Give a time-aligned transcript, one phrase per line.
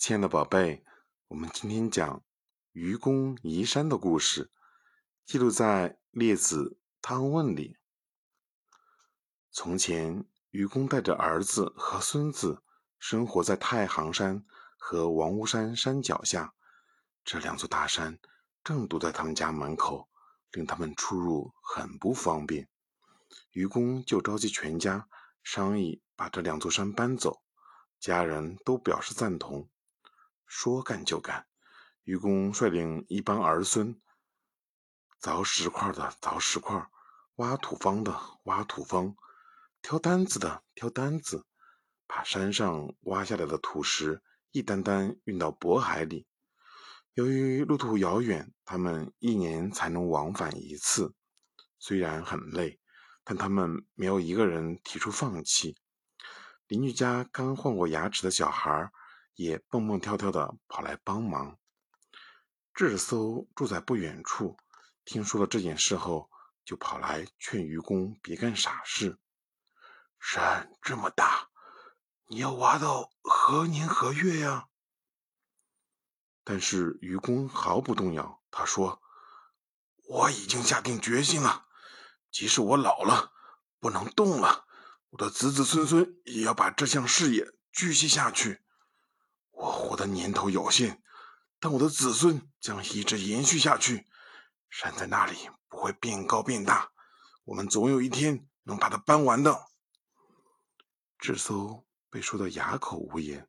[0.00, 0.82] 亲爱的宝贝，
[1.28, 2.24] 我们今天讲
[2.72, 4.50] 愚公移山的故事，
[5.26, 7.76] 记录在《列子·汤问》里。
[9.50, 12.62] 从前，愚公带着儿子和孙子
[12.98, 14.42] 生活在太行山
[14.78, 16.54] 和王屋山山脚下，
[17.22, 18.18] 这两座大山
[18.64, 20.08] 正堵在他们家门口，
[20.52, 22.66] 令他们出入很不方便。
[23.50, 25.06] 愚公就召集全家
[25.42, 27.42] 商议，把这两座山搬走。
[27.98, 29.68] 家人都表示赞同。
[30.50, 31.46] 说干就干，
[32.02, 34.00] 愚公率领一帮儿孙，
[35.22, 36.90] 凿石块的凿石块，
[37.36, 39.14] 挖土方的挖土方，
[39.80, 41.46] 挑担子的挑担子，
[42.08, 46.26] 把山上挖下来的土石一担担运到渤海里。
[47.14, 51.14] 由于路途遥远，他们一年才能往返一次，
[51.78, 52.80] 虽然很累，
[53.22, 55.76] 但他们没有一个人提出放弃。
[56.66, 58.90] 邻居家刚换过牙齿的小孩。
[59.40, 61.58] 也蹦蹦跳跳的跑来帮忙。
[62.74, 64.58] 智叟住在不远处，
[65.06, 66.30] 听说了这件事后，
[66.62, 69.18] 就跑来劝愚公别干傻事。
[70.18, 71.48] 山这么大，
[72.26, 74.68] 你要挖到何年何月呀？
[76.44, 79.00] 但是愚公毫不动摇，他说
[80.06, 81.66] ：“我已经下定决心了，
[82.30, 83.32] 即使我老了
[83.78, 84.66] 不能动了，
[85.08, 88.60] 我的子子孙孙也要把这项事业继续下去。”
[89.60, 91.02] 我活的年头有限，
[91.58, 94.06] 但我的子孙将一直延续下去。
[94.70, 96.92] 山在那里不会变高变大，
[97.44, 99.66] 我们总有一天能把它搬完的。
[101.18, 103.46] 智叟被说得哑口无言。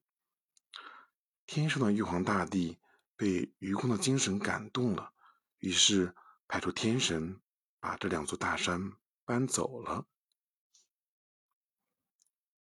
[1.46, 2.78] 天上的玉皇大帝
[3.16, 5.14] 被愚公的精神感动了，
[5.60, 6.14] 于是
[6.46, 7.40] 派出天神
[7.80, 8.92] 把这两座大山
[9.24, 10.06] 搬走了。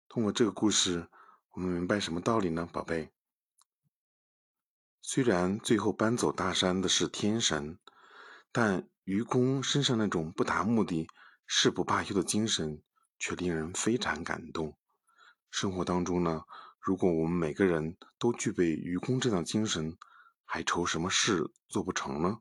[0.09, 1.09] 通过这个故事，
[1.51, 3.12] 我们明白什么道理呢，宝贝？
[5.05, 7.77] 虽然最后搬走大山的是天神，
[8.53, 11.09] 但愚公身上那种不达目的
[11.44, 12.81] 誓不罢休的精神
[13.19, 14.78] 却令人非常感动。
[15.50, 16.43] 生活当中呢，
[16.81, 19.99] 如果我们每个人都具备愚公这样精神，
[20.44, 22.38] 还愁什么事做不成呢？